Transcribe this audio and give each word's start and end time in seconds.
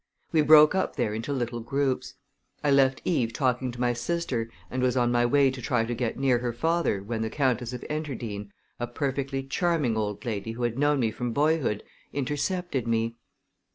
We 0.31 0.41
broke 0.41 0.73
up 0.73 0.95
there 0.95 1.13
into 1.13 1.31
little 1.31 1.59
groups. 1.59 2.15
I 2.63 2.71
left 2.71 3.03
Eve 3.05 3.33
talking 3.33 3.71
to 3.71 3.79
my 3.79 3.93
sister 3.93 4.49
and 4.71 4.81
was 4.81 4.97
on 4.97 5.11
my 5.11 5.27
way 5.27 5.51
to 5.51 5.61
try 5.61 5.85
to 5.85 5.93
get 5.93 6.17
near 6.17 6.39
her 6.39 6.51
father 6.53 7.03
when 7.03 7.21
the 7.21 7.29
Countess 7.29 7.71
of 7.71 7.85
Enterdean, 7.87 8.49
a 8.79 8.87
perfectly 8.87 9.43
charming 9.43 9.95
old 9.95 10.25
lady 10.25 10.53
who 10.53 10.63
had 10.63 10.79
known 10.79 10.99
me 10.99 11.11
from 11.11 11.33
boyhood, 11.33 11.83
intercepted 12.13 12.87
me. 12.87 13.17